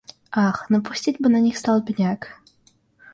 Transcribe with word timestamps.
Ах, 0.31 0.67
напустить 0.71 1.19
бы 1.21 1.29
на 1.29 1.39
них 1.39 1.55
столбняк! 1.59 2.41